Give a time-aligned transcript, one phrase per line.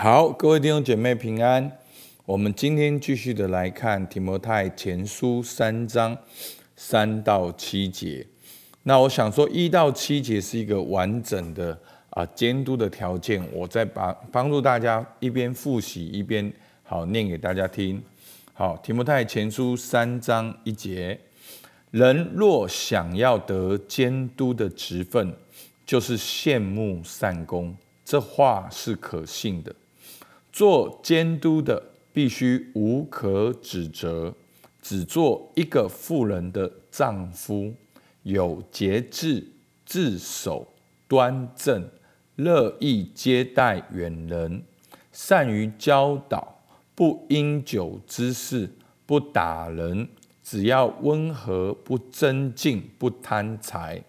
[0.00, 1.76] 好，各位弟兄姐妹平安。
[2.24, 6.16] 我们今天继续的来看提摩太前书三章
[6.76, 8.24] 三到七节。
[8.84, 11.76] 那我想说，一到七节是一个完整的
[12.10, 13.44] 啊监督的条件。
[13.52, 16.52] 我再帮帮助大家一边复习一边
[16.84, 18.00] 好念给大家听。
[18.54, 21.18] 好，提摩太前书三章一节：
[21.90, 25.34] 人若想要得监督的职分，
[25.84, 27.76] 就是羡慕善功。
[28.04, 29.74] 这话是可信的。
[30.58, 31.80] 做监督的
[32.12, 34.34] 必须无可指责，
[34.82, 37.72] 只做一个妇人的丈夫，
[38.24, 39.52] 有节制，
[39.86, 40.66] 自守
[41.06, 41.88] 端正，
[42.34, 44.64] 乐意接待远人，
[45.12, 46.60] 善于教导，
[46.96, 48.68] 不因酒之事，
[49.06, 50.08] 不打人，
[50.42, 54.02] 只要温和，不争竞，不贪财，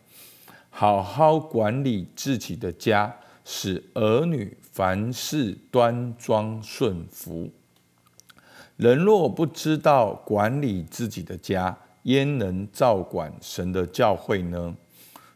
[0.71, 3.15] 好好管理自己的家，
[3.51, 4.55] 使儿女。
[4.71, 7.49] 凡事端庄顺服，
[8.77, 14.73] 人若不知道管理自己的家，焉能照管神的教会呢？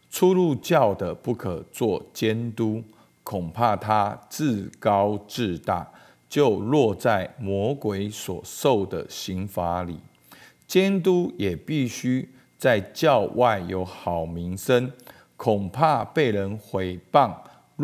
[0.09, 2.81] 出入教的不可做监督，
[3.21, 5.91] 恐怕他自高自大，
[6.29, 9.97] 就落在魔鬼所受的刑罚里。
[10.65, 14.89] 监督也必须在教外有好名声，
[15.35, 17.33] 恐怕被人毁谤。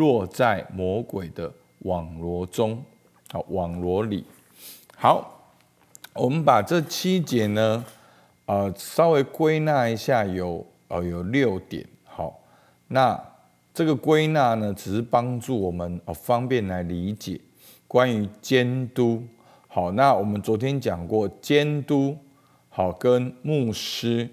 [0.00, 2.82] 落在魔鬼的网罗中，
[3.30, 4.24] 好网罗里。
[4.96, 5.52] 好，
[6.14, 7.84] 我们把这七节呢，
[8.46, 11.86] 呃，稍微归纳一下，有呃有六点。
[12.04, 12.40] 好，
[12.88, 13.22] 那
[13.74, 17.38] 这个归纳呢，只是帮助我们哦方便来理解
[17.86, 19.22] 关于监督。
[19.68, 22.16] 好，那我们昨天讲过，监督
[22.70, 24.26] 好跟牧师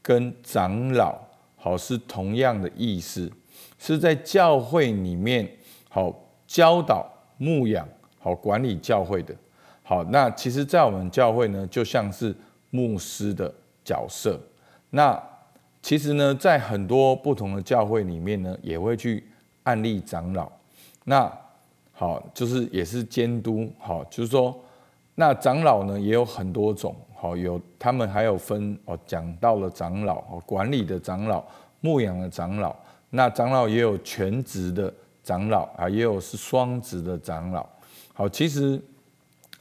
[0.00, 1.18] 跟长老
[1.56, 3.32] 好是同样的意思。
[3.78, 5.48] 是在教会里面
[5.88, 6.14] 好
[6.46, 7.06] 教导
[7.38, 7.86] 牧养
[8.18, 9.34] 好管理教会的，
[9.82, 12.34] 好那其实，在我们教会呢，就像是
[12.70, 13.52] 牧师的
[13.84, 14.40] 角色。
[14.90, 15.20] 那
[15.82, 19.26] 其实呢，在很多不同的教会里面呢，也会去
[19.64, 20.50] 案例长老。
[21.04, 21.30] 那
[21.92, 24.54] 好，就是也是监督好，就是说，
[25.16, 31.42] 那长老呢也有很多种，好有他们还有分哦，讲到了长老哦，管理的长老、
[31.80, 32.76] 牧养的长老。
[33.14, 34.92] 那长老也有全职的
[35.22, 37.66] 长老啊，也有是双职的长老。
[38.14, 38.80] 好，其实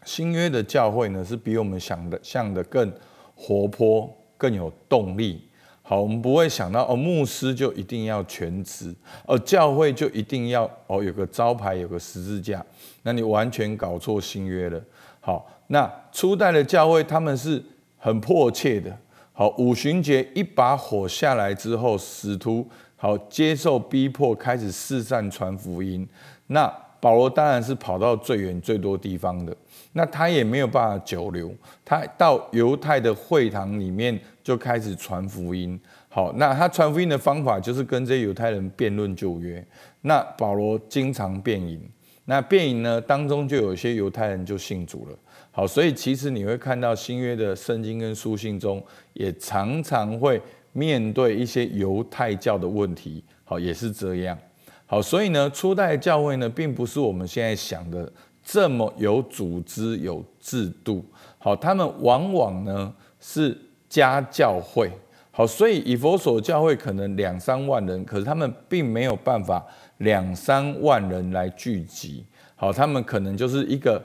[0.06, 2.90] 新约的教会呢，是比我们想的像的更
[3.36, 5.46] 活泼、更有动力。
[5.82, 8.96] 好，我们不会想到哦，牧师就一定要全职，
[9.26, 12.66] 哦，教会就一定要哦有个招牌、有个十字架。
[13.04, 14.82] 那你完全搞错新约了。
[15.20, 17.62] 好，那初代的教会他们是
[17.98, 18.98] 很迫切的。
[19.34, 22.66] 好，五旬节一把火下来之后，使徒。
[23.02, 26.08] 好，接受逼迫，开始四散传福音。
[26.46, 29.58] 那保罗当然是跑到最远最多地方的。
[29.94, 31.52] 那他也没有办法久留，
[31.84, 35.80] 他到犹太的会堂里面就开始传福音。
[36.10, 39.66] 好，那他传福音的方法就是跟这些犹太人辩论旧约。
[40.02, 41.82] 那保罗经常辩引，
[42.26, 45.18] 那辩引呢当中就有些犹太人就信主了。
[45.50, 48.80] 好，所以其实你会看到新约的圣经跟书信中，
[49.14, 50.40] 也常常会。
[50.74, 54.38] 面对一些犹太教的问题，好也是这样，
[54.86, 58.12] 好，所以呢，初代教会呢，并不是我们现在想的
[58.44, 61.04] 这么有组织、有制度，
[61.38, 63.58] 好，他们往往呢是
[63.90, 64.90] 家教会，
[65.32, 69.66] 好，所以以佛所教会可能两三万人，可是他们并没有办法
[69.98, 74.02] 两三万人来聚集，好，他们可能就是一个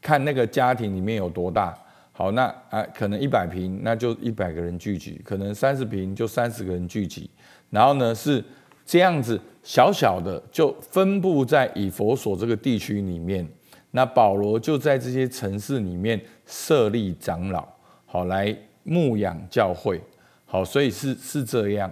[0.00, 1.76] 看那个家庭里面有多大。
[2.18, 7.30] 好，那啊，可能一百平，那就一百个人聚集；可能三十平，就三十个人聚集。
[7.70, 8.44] 然后呢，是
[8.84, 13.48] 这样子小小的，就分布在以佛所这个地区里面。
[13.92, 17.64] 那保罗就在这些城市里面设立长老，
[18.04, 18.52] 好来
[18.82, 20.02] 牧养教会。
[20.44, 21.88] 好，所以是是这样。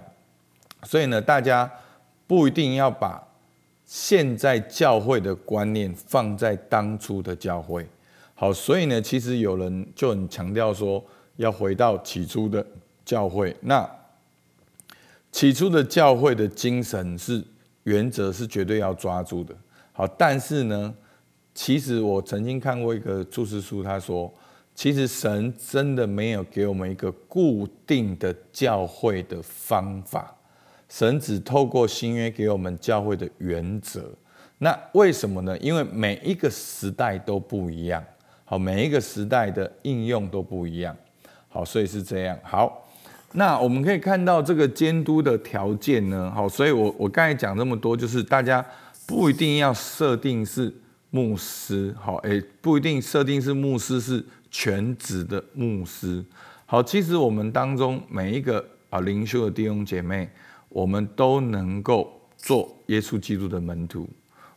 [0.83, 1.71] 所以呢，大家
[2.27, 3.25] 不一定要把
[3.85, 7.87] 现在教会的观念放在当初的教会。
[8.39, 11.03] 好，所以呢，其实有人就很强调说，
[11.37, 12.63] 要回到起初的
[13.03, 13.55] 教会。
[13.61, 13.89] 那
[15.31, 17.43] 起初的教会的精神是
[17.81, 19.55] 原则是绝对要抓住的。
[19.91, 20.93] 好，但是呢，
[21.55, 24.31] 其实我曾经看过一个注释书，他说，
[24.75, 30.37] 其实神真的没有给我们一个固定的教会的方法，
[30.87, 34.11] 神只透过新约给我们教会的原则。
[34.59, 35.57] 那为什么呢？
[35.57, 38.03] 因为每一个时代都不一样。
[38.49, 40.95] 好，每一个时代的应用都不一样。
[41.49, 42.39] 好，所以是这样。
[42.41, 42.87] 好，
[43.33, 46.31] 那我们可以看到这个监督的条件呢。
[46.33, 48.65] 好，所以我我刚才讲这么多，就是大家
[49.05, 50.73] 不一定要设定是
[51.09, 56.23] 牧师，好，诶，不一定设定是牧师，是全职的牧师。
[56.65, 60.29] 好，其实我们当中每一个啊灵修的弟兄姐妹，
[60.69, 64.07] 我们都能够做耶稣基督的门徒，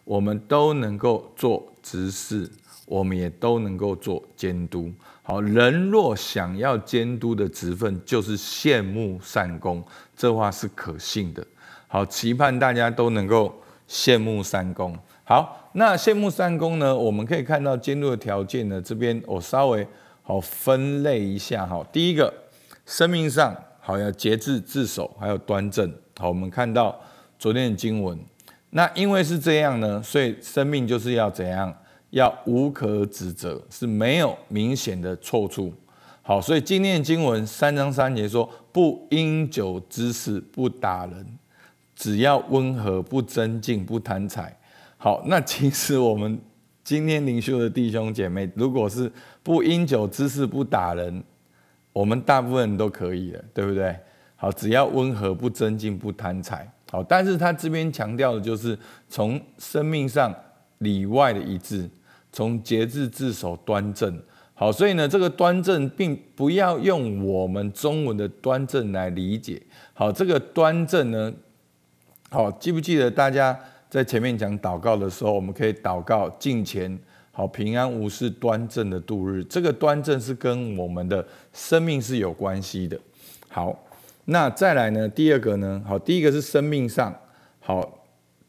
[0.04, 2.50] 我们都能够做执事，
[2.86, 4.92] 我们也都能够做监督。
[5.22, 9.82] 好，人若想要监督的职分，就是羡慕善功，
[10.16, 11.46] 这话是可信的。
[11.86, 13.54] 好，期盼大家都能够
[13.88, 14.98] 羡慕三功。
[15.24, 16.96] 好，那羡慕三功呢？
[16.96, 19.86] 我们可以看到监督的条件呢，这边我稍微。
[20.22, 21.84] 好，分类一下哈。
[21.90, 22.32] 第一个，
[22.86, 25.92] 生命上好要节制自守，还有端正。
[26.18, 26.96] 好，我们看到
[27.36, 28.16] 昨天的经文，
[28.70, 31.74] 那因为是这样呢，所以生命就是要怎样？
[32.10, 35.72] 要无可指责，是没有明显的错处。
[36.22, 41.26] 好，所以今天的经文三章三节说：不因酒滋事，不打人，
[41.94, 44.56] 只要温和，不争竞，不贪财。
[44.96, 46.40] 好，那其实我们。
[46.82, 49.12] 今天灵修的弟兄姐妹，如果是
[49.44, 51.22] 不因酒滋事不打人，
[51.92, 53.96] 我们大部分人都可以了，对不对？
[54.34, 56.68] 好，只要温和不增进不贪财。
[56.90, 58.76] 好，但是他这边强调的就是
[59.08, 60.34] 从生命上
[60.78, 61.88] 里外的一致，
[62.32, 64.20] 从节制自守端正。
[64.54, 69.62] 好，所以呢，这个端正并不要用我们中文的端正来理解。
[69.94, 71.32] 好，这个端正呢，
[72.28, 73.58] 好，记不记得大家？
[73.88, 76.96] 在前面讲祷告的时候，我们可以祷告敬前
[77.32, 79.42] 好平安无事端正的度日。
[79.42, 82.96] 这个端正是跟我们的生命是有关系的。
[83.48, 83.76] 好，
[84.26, 85.08] 那再来呢？
[85.08, 85.82] 第二个呢？
[85.86, 87.14] 好，第一个是生命上
[87.58, 88.06] 好，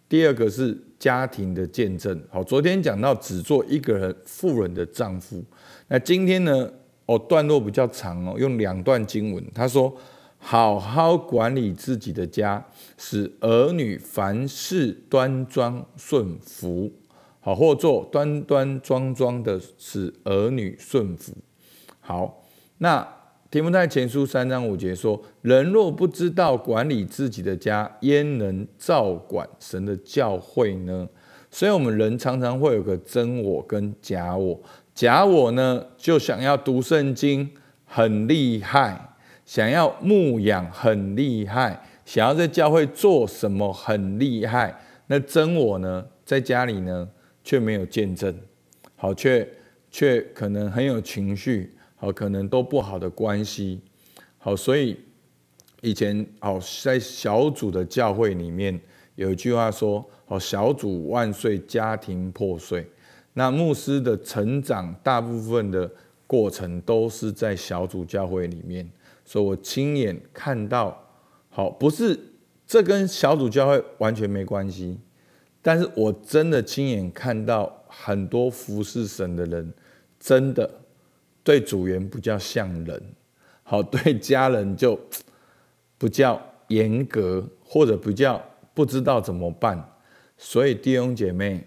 [0.07, 2.21] 第二个是家庭的见证。
[2.29, 5.44] 好，昨天讲到只做一个人富人的丈夫。
[5.88, 6.71] 那今天呢？
[7.06, 9.44] 哦，段落比较长哦，用两段经文。
[9.53, 9.95] 他说。
[10.44, 12.65] 好好管理自己的家，
[12.97, 16.91] 使儿女凡事端庄顺服。
[17.39, 21.31] 好，或做端端庄庄的，使儿女顺服。
[22.00, 22.44] 好，
[22.79, 23.07] 那
[23.51, 31.06] 提摩太前书三章五节说：人若不知道管理自己的家，焉能照管神的教会呢？
[31.50, 34.57] 所以，我们人常常会有个真我跟假我。
[34.95, 37.51] 假我呢，就想要读圣经，
[37.83, 39.15] 很厉害。
[39.45, 47.09] 想要牧养很厉害，想要在教会做什么很厉害，那真我呢，在家里呢
[47.44, 48.33] 却没有见证，
[48.95, 49.45] 好，却
[49.89, 53.80] 却可能很有情绪，好，可能都不好的关系，
[54.39, 54.98] 好，所以
[55.81, 58.81] 以前好在小组的教会里面
[59.13, 62.89] 有一句话说，好，小组万岁，家庭破碎。
[63.33, 65.92] 那牧师的成长大部分的
[66.25, 68.89] 过程都是在小组教会里面。
[69.24, 71.00] 所以我亲眼看到，
[71.50, 72.19] 好，不是
[72.65, 75.00] 这跟小组教会完全没关系，
[75.62, 79.71] 但是我真的亲眼看到很多服侍神的人，
[80.19, 80.68] 真的
[81.43, 83.01] 对主员不叫像人，
[83.63, 84.99] 好， 对家人就
[85.97, 88.41] 不叫严格，或者不叫
[88.73, 89.83] 不知道怎么办。
[90.38, 91.65] 所以弟兄姐妹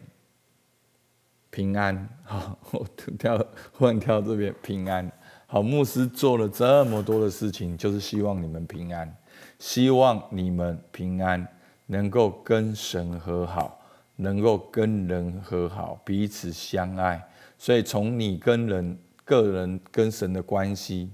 [1.50, 2.86] 平安， 好，我
[3.18, 5.10] 跳忽然跳这边平安。
[5.46, 9.16] 好，牧师做了这么多的事情，就是希望你们平安，
[9.58, 11.46] 希望你们平安，
[11.86, 13.80] 能够跟神和好，
[14.16, 17.22] 能够跟人和好，彼此相爱。
[17.56, 21.10] 所以从你跟人、个人跟神的关系，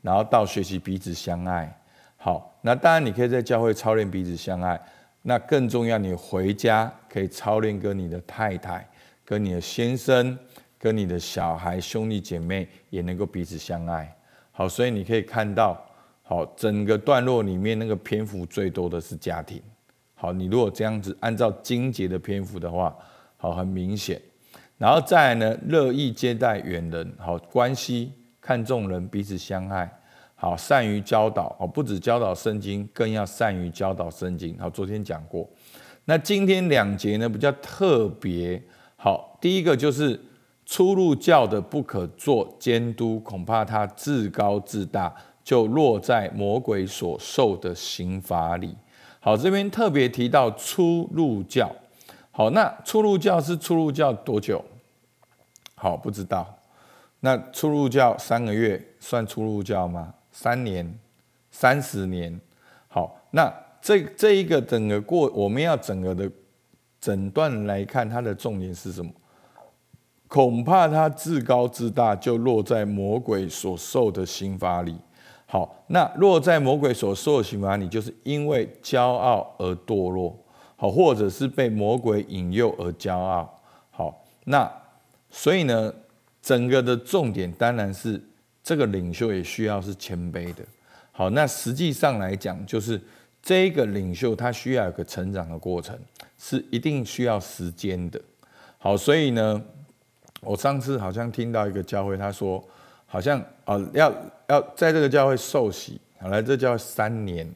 [0.00, 1.80] 然后到学习彼此相爱。
[2.16, 4.80] 好，那当然你可以在教会操练彼此相爱，
[5.22, 8.88] 那更重要，你回家可以操练跟你的太太、
[9.24, 10.38] 跟你的先生。
[10.82, 14.12] 跟你的小孩、兄弟姐妹也能够彼此相爱，
[14.50, 15.80] 好，所以你可以看到，
[16.24, 19.62] 好，整个段落里面那个篇幅最多的是家庭，
[20.16, 22.92] 好，你如果这样子按照经节的篇幅的话，
[23.36, 24.20] 好，很明显，
[24.82, 28.10] 然后再来呢，乐意接待远人，好，关系
[28.40, 29.88] 看重人，彼此相爱，
[30.34, 35.48] 好，善于教导，哦，不止教导圣经，更要善于教导圣经，好，昨天讲过，
[36.06, 38.60] 那今天两节呢比较特别，
[38.96, 40.20] 好，第一个就是。
[40.64, 45.12] 出入教的不可做监督，恐怕他自高自大，
[45.42, 48.74] 就落在魔鬼所受的刑罚里。
[49.20, 51.70] 好，这边特别提到出入教。
[52.30, 54.64] 好，那出入教是出入教多久？
[55.82, 56.46] 好，不知道。
[57.18, 60.14] 那出入教三个月算出入教吗？
[60.30, 60.96] 三年、
[61.50, 62.40] 三十年？
[62.86, 66.30] 好，那这这一个整个过，我们要整个的
[67.00, 69.10] 诊断来看，它的重点是什么？
[70.28, 74.96] 恐怕他自高自大，就落在魔鬼所受的刑罚里。
[75.46, 80.38] 好，那落在魔鬼所受的刑罚里，就是因为骄傲而堕落。
[80.76, 83.58] 好，或者是被魔鬼引诱而骄傲。
[83.90, 84.70] 好，那
[85.34, 85.92] 所以呢，
[86.42, 88.22] 整个的重点当然是
[88.62, 90.62] 这个领袖也需要是谦卑的。
[91.10, 93.00] 好，那实际上来讲，就是
[93.42, 95.98] 这个领袖他需要有个成长的过程，
[96.38, 98.20] 是一定需要时间的。
[98.78, 99.60] 好，所以呢，
[100.42, 102.62] 我上次好像听到一个教会，他说
[103.06, 104.12] 好像啊要
[104.48, 107.50] 要在这个教会受洗，好来这教会三年，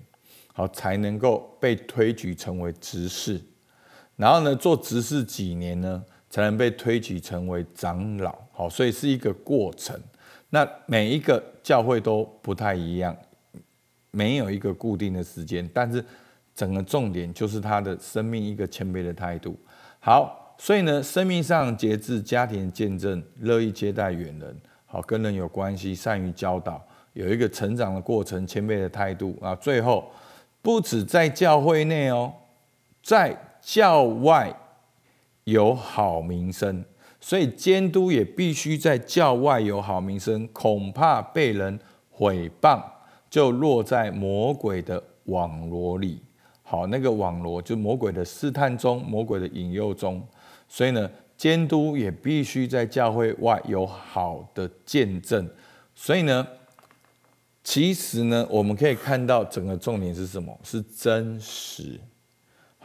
[0.55, 3.41] 好才能够被推举成为执事，
[4.17, 6.05] 然后呢做执事几年呢，
[6.37, 8.37] 才能被推举成为长老。
[8.53, 9.99] 好，所以是一个过程。
[10.51, 13.17] 那每一个教会都不太一样。
[14.11, 16.05] 没有一个固定的时间，但是
[16.55, 19.59] 整个重点就是他的生命一个谦卑的态度。
[19.99, 29.55] 好，所以呢，生命上节制、家庭见证、乐意接待远人，好跟人有关系、善于教导，有一个成长的过程、谦卑的态度啊。
[29.55, 30.11] 最后，
[30.61, 32.31] 不止在教会内哦，
[33.03, 34.55] 在教外
[35.47, 36.85] 有好名声，
[37.21, 41.79] 所以监督也必须在教外有好名声，恐怕被人
[42.11, 42.83] 毁谤。
[43.29, 46.23] 就落在魔鬼的网罗里，
[46.63, 50.27] 好，那个网罗就魔鬼的试探中，魔鬼的引诱中，
[50.69, 55.49] 所以呢，监督也必须在教会外有好的见证。
[55.95, 56.47] 所以呢，
[57.63, 60.59] 其实呢，我们可以看到整个重点是什么？
[60.63, 62.01] 是真实。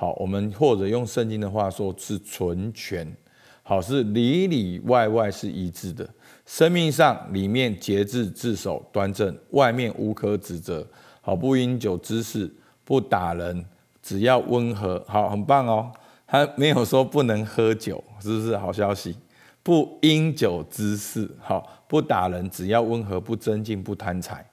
[0.01, 3.15] 好，我们或者用圣经的话说，是纯全。
[3.61, 6.09] 好，是里里外外是一致的。
[6.43, 10.83] 生命上里面节制自守端正，外面无可指责。
[11.21, 12.51] 好，不饮酒滋事，
[12.83, 13.63] 不打人，
[14.01, 15.05] 只要温和。
[15.07, 15.91] 好，很棒哦。
[16.25, 19.15] 他没有说不能喝酒，是不是好消息？
[19.61, 24.43] 不饮酒滋事，好，不打人，只要温和，不增进，不贪财。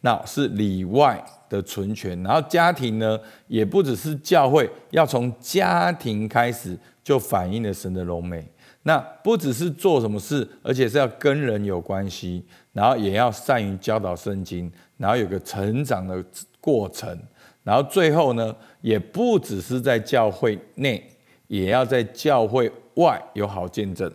[0.00, 2.22] 那是里外的存全。
[2.22, 8.46] 然后家庭呢，也不只是教会，要从家庭开始就反映了神的荣美。
[8.84, 16.24] 那不只是做什么事，而且是要跟人有关系，然后也要善于教导圣经，然后有个成长的
[16.60, 17.18] 过程，
[17.64, 21.06] 然后最后呢，也不只是在教会内，
[21.48, 24.10] 也要在教会外有好见证。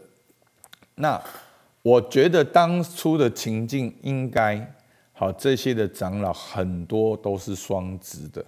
[0.96, 1.22] 那
[1.84, 4.74] 我觉得当初的情境应该
[5.13, 8.43] 好，这些的长老很多都是双职的，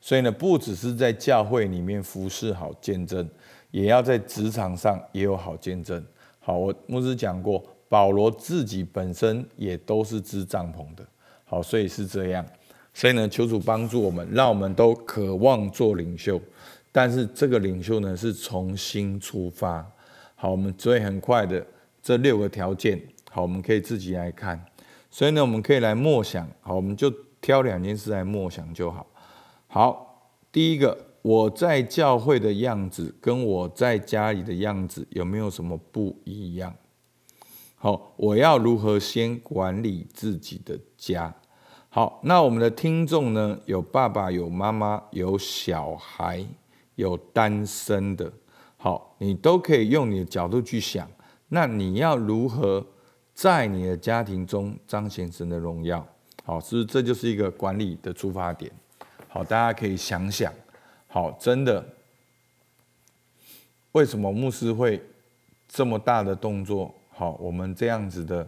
[0.00, 3.28] 所以呢，不只是在教会里面服侍好见证。
[3.70, 6.04] 也要在职场上也有好见证。
[6.40, 11.06] 好，我牧师讲过，保罗自己本身也都是支帐篷的。
[11.44, 12.44] 好，所以是这样。
[12.92, 16.40] 所以呢，求主帮助我们，让我们都渴望做领袖。
[16.90, 19.88] 但是这个领袖呢，是重新出发。
[20.34, 21.64] 好，我们所以很快的
[22.02, 23.00] 这六个条件，
[23.30, 24.60] 好，我们可以自己来看。
[25.10, 26.48] 所以呢，我们可以来默想。
[26.60, 29.06] 好，我们就挑两件事来默想就好。
[29.66, 31.06] 好，第一个。
[31.22, 36.74] 我在教会的样子跟我在家里的样子有没有什么不一样？
[37.76, 41.34] 好，我要如何先管理自己的家？
[41.90, 43.58] 好，那我们的听众呢？
[43.66, 46.42] 有爸爸，有妈妈，有小孩，
[46.94, 48.32] 有单身的。
[48.78, 51.06] 好，你都可以用你的角度去想。
[51.48, 52.86] 那你要如何
[53.40, 56.06] 在你的家庭中彰显神的荣耀？
[56.44, 58.70] 好，是这就是一个管理的出发点？
[59.28, 60.52] 好，大家可以想想。
[61.08, 61.82] 好，真的，
[63.92, 65.02] 为什么牧师会
[65.66, 66.94] 这么大的动作？
[67.08, 68.46] 好，我们这样子的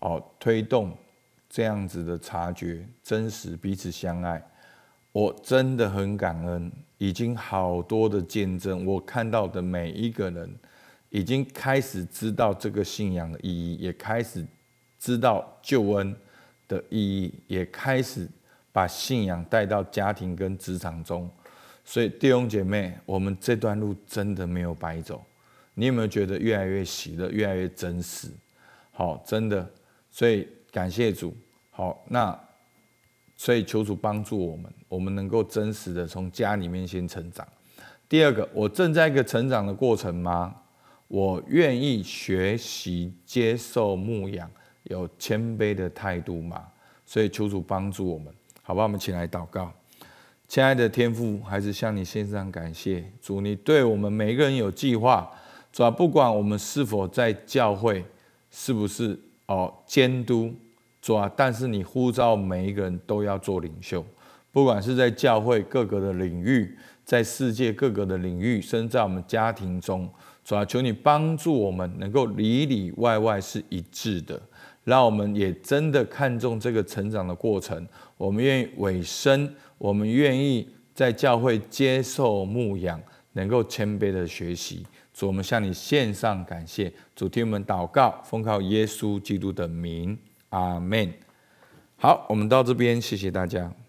[0.00, 0.94] 哦，推动
[1.48, 4.46] 这样子的察觉，真实彼此相爱，
[5.12, 6.70] 我真的很感恩。
[6.98, 10.54] 已经好多的见证，我看到的每一个人，
[11.14, 14.44] 已经开始知道这个信仰的意义，也开始
[14.98, 16.12] 知道救恩
[16.66, 18.28] 的意义，也开始
[18.72, 21.30] 把信仰带到家庭跟职场中。
[21.84, 25.22] 所以弟兄姐妹，我们这段路真的没有白走。
[25.74, 28.26] 你有没有觉得越来越喜乐，越来越真实？
[28.90, 29.64] 好，真的。
[30.10, 31.32] 所以感谢主。
[31.70, 32.36] 好，那
[33.36, 37.46] 所以求主帮助我们，我们能够真实的从家里面先成长。
[38.08, 40.56] 第二个，我正在一个成长的过程吗？
[41.08, 44.50] 我愿意学习接受牧养，
[44.84, 46.64] 有谦卑的态度吗？
[47.06, 48.32] 所以求主帮助我们，
[48.62, 48.82] 好吧？
[48.84, 49.72] 我们起来祷告。
[50.48, 53.04] 亲爱的天父，还是向你献上感谢。
[53.20, 55.30] 主，你对我们每一个人有计划，
[55.72, 58.04] 主啊，不管我们是否在教会，
[58.50, 60.54] 是不是哦监督，
[61.00, 64.04] 主啊，但是你呼召每一个人都要做领袖，
[64.52, 70.08] 不管是在教会各个的领域，在世界各个的领域，甚至在我们家庭中，
[70.44, 74.40] 主啊，求你帮助我们能够里里外外是一致的，
[74.84, 77.86] 让我们也真的看重这个成长的过程，
[78.16, 79.54] 我们愿意委身。
[79.76, 82.98] 我们愿意在教会接受牧养，
[83.32, 84.86] 能够谦卑的学习。
[85.12, 86.90] 主，我们向你献上感谢。
[87.14, 90.16] 主，听我们祷告，奉靠耶稣基督的名，
[90.50, 91.12] 阿门。
[91.96, 93.83] 好，我们到这边，谢谢大家。